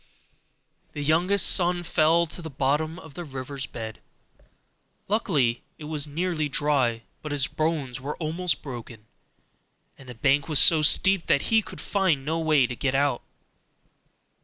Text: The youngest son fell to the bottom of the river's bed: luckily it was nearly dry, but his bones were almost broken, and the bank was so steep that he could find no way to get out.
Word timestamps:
The 0.93 1.03
youngest 1.03 1.45
son 1.45 1.83
fell 1.83 2.25
to 2.25 2.41
the 2.41 2.49
bottom 2.49 2.97
of 2.97 3.13
the 3.13 3.23
river's 3.23 3.67
bed: 3.67 4.01
luckily 5.07 5.61
it 5.77 5.83
was 5.83 6.07
nearly 6.07 6.49
dry, 6.49 7.03
but 7.21 7.31
his 7.31 7.45
bones 7.45 8.01
were 8.01 8.17
almost 8.17 8.63
broken, 8.63 9.05
and 9.99 10.09
the 10.09 10.15
bank 10.15 10.49
was 10.49 10.57
so 10.57 10.81
steep 10.81 11.27
that 11.27 11.49
he 11.53 11.61
could 11.61 11.79
find 11.81 12.25
no 12.25 12.39
way 12.39 12.65
to 12.65 12.75
get 12.75 12.95
out. 12.95 13.21